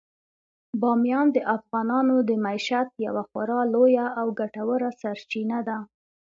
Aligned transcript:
بامیان 0.81 1.27
د 1.35 1.37
افغانانو 1.55 2.15
د 2.29 2.31
معیشت 2.45 2.89
یوه 3.07 3.23
خورا 3.29 3.59
لویه 3.73 4.07
او 4.19 4.27
ګټوره 4.39 4.89
سرچینه 5.01 5.59
ده. 5.67 5.77